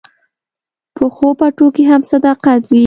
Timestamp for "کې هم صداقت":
1.75-2.61